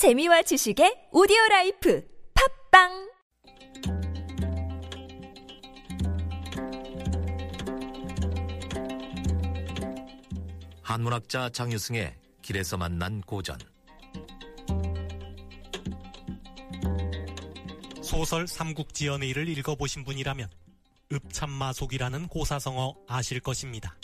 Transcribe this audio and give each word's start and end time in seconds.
재미와 0.00 0.40
지식의 0.40 1.08
오디오 1.12 1.36
life 1.50 2.02
팟빵 2.72 3.10
한문학자 10.80 11.50
장유승의 11.50 12.16
길에서 12.40 12.78
만난 12.78 13.20
고전 13.20 13.58
소설 18.02 18.46
삼국지연의를 18.46 19.48
읽어보신 19.50 20.06
분이라면 20.06 20.48
읍참마속이라는 21.12 22.28
고사성어 22.28 22.94
아실 23.06 23.40
것입니다. 23.40 23.98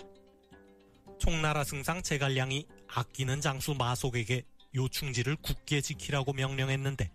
총나라 1.18 1.64
승상 1.64 2.02
제갈량이 2.02 2.66
아끼는 2.86 3.40
장수 3.40 3.72
마속에게 3.72 4.44
요충지를 4.77 5.36
굳게 5.36 5.80
지키라고 5.80 6.32
명령했는데 6.34 7.11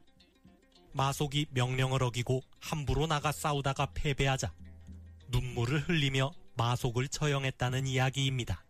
마속이 0.93 1.46
명령을 1.51 2.04
어기고 2.04 2.42
함부로 2.60 3.07
나가 3.07 3.32
싸우다가 3.32 3.92
패배하자 3.93 4.54
눈물을 5.29 5.87
흘리며 5.87 6.34
마속을 6.57 7.07
처형했다는 7.07 7.87
이야기입니다. 7.87 8.65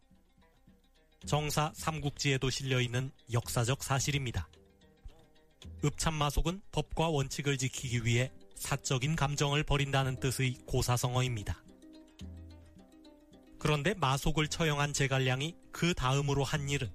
정사 1.26 1.72
삼국지에도 1.76 2.50
실려있는 2.50 3.12
역사적 3.32 3.84
사실입니다. 3.84 4.48
읍참마속은 5.84 6.62
법과 6.72 7.10
원칙을 7.10 7.58
지키기 7.58 8.06
위해 8.06 8.32
사적인 8.56 9.16
감정을 9.16 9.64
버린다는 9.64 10.20
뜻의 10.20 10.56
고사성어입니다. 10.66 11.64
그런데 13.58 13.94
마속을 13.96 14.48
처형한 14.48 14.94
제갈량이 14.94 15.56
그 15.72 15.94
다음으로 15.94 16.44
한 16.44 16.70
일은 16.70 16.92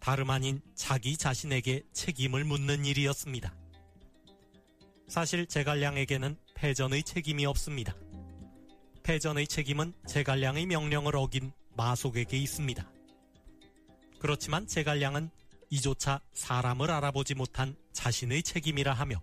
다름 0.00 0.30
아닌 0.30 0.60
자기 0.74 1.16
자신에게 1.16 1.82
책임을 1.92 2.44
묻는 2.44 2.84
일이었습니다. 2.84 3.54
사실 5.08 5.46
제갈량에게는 5.46 6.36
패전의 6.54 7.02
책임이 7.02 7.46
없습니다. 7.46 7.94
패전의 9.02 9.46
책임은 9.46 9.94
제갈량의 10.06 10.66
명령을 10.66 11.16
어긴 11.16 11.52
마속에게 11.76 12.36
있습니다. 12.36 12.90
그렇지만 14.18 14.66
제갈량은 14.66 15.30
이조차 15.70 16.20
사람을 16.32 16.90
알아보지 16.90 17.34
못한 17.34 17.76
자신의 17.92 18.42
책임이라 18.42 18.92
하며 18.92 19.20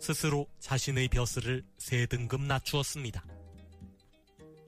스스로 0.00 0.48
자신의 0.60 1.08
벼슬을 1.08 1.64
세 1.78 2.06
등급 2.06 2.40
낮추었습니다. 2.42 3.24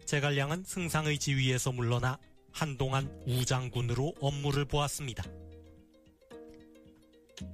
제갈량은 0.05 0.64
승상의 0.64 1.19
지위에서 1.19 1.73
물러나 1.73 2.19
한동안 2.55 3.10
우장군으로 3.27 4.14
업무를 4.20 4.64
보았습니다. 4.64 5.24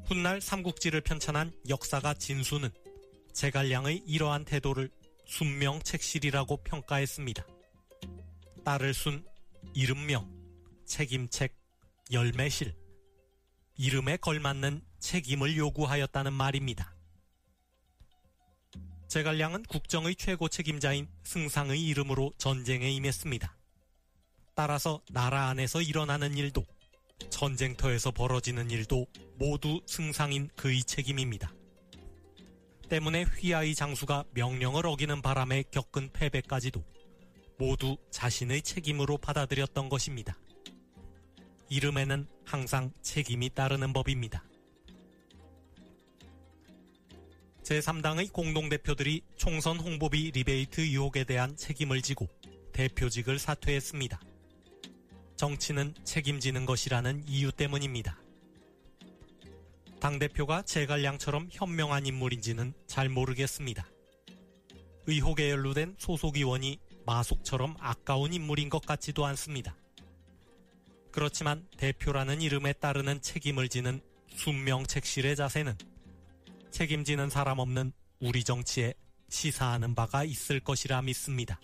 훗날 0.05 0.43
삼국지를 0.43 1.01
편찬한 1.01 1.53
역사가 1.71 2.13
진수는 2.15 2.69
제갈량의 3.33 4.03
이러한 4.07 4.45
태도를 4.45 4.91
순명책실이라고 5.25 6.59
평가했습니다. 6.59 7.47
딸을 8.63 8.93
순, 8.93 9.25
이름명, 9.73 10.31
책임책, 10.85 11.57
열매실, 12.13 12.75
이름에 13.79 14.19
걸맞는 14.19 14.83
책임을 14.99 15.57
요구하였다는 15.57 16.35
말입니다. 16.35 16.95
제갈량은 19.09 19.63
국정의 19.63 20.15
최고 20.17 20.49
책임자인 20.49 21.09
승상의 21.25 21.83
이름으로 21.89 22.33
전쟁에 22.37 22.91
임했습니다. 22.91 23.60
따라서 24.61 25.01
나라 25.11 25.49
안에서 25.49 25.81
일어나는 25.81 26.37
일도 26.37 26.67
전쟁터에서 27.31 28.11
벌어지는 28.11 28.71
일도 28.71 29.07
모두 29.37 29.81
승상인 29.87 30.51
그의 30.55 30.83
책임입니다. 30.83 31.51
때문에 32.91 33.23
휘하의 33.23 33.75
장수가 33.75 34.25
명령을 34.35 34.85
어기는 34.85 35.23
바람에 35.23 35.65
겪은 35.71 36.11
패배까지도 36.13 36.85
모두 37.57 37.97
자신의 38.11 38.61
책임으로 38.61 39.17
받아들였던 39.17 39.89
것입니다. 39.89 40.37
이름에는 41.71 42.29
항상 42.45 42.93
책임이 43.01 43.55
따르는 43.55 43.95
법입니다. 43.95 44.45
제3당의 47.63 48.31
공동대표들이 48.31 49.23
총선 49.39 49.81
홍보비 49.81 50.33
리베이트 50.33 50.83
의혹에 50.83 51.25
대한 51.25 51.57
책임을 51.57 52.03
지고 52.03 52.29
대표직을 52.75 53.39
사퇴했습니다. 53.39 54.21
정치는 55.41 55.95
책임지는 56.05 56.67
것이라는 56.67 57.25
이유 57.27 57.51
때문입니다. 57.51 58.19
당대표가 59.99 60.61
제갈량처럼 60.61 61.49
현명한 61.51 62.05
인물인지는 62.05 62.75
잘 62.87 63.09
모르겠습니다. 63.09 63.89
의혹에 65.07 65.51
연루된 65.51 65.95
소속 65.97 66.37
의원이 66.37 66.79
마속처럼 67.07 67.75
아까운 67.81 68.35
인물인 68.35 68.69
것 68.69 68.85
같지도 68.85 69.25
않습니다. 69.25 69.75
그렇지만 71.11 71.67
대표라는 71.79 72.43
이름에 72.43 72.75
따르는 72.75 73.23
책임을 73.23 73.71
지는 73.71 74.03
순명책실의 74.37 75.37
자세는 75.37 75.79
책임지는 76.71 77.31
사람 77.31 77.61
없는 77.61 77.95
우리 78.21 78.45
정치에 78.45 78.93
시사하는 79.31 79.95
바가 79.95 80.25
있을 80.25 80.61
것이라 80.61 81.01
믿습니다. 81.01 81.59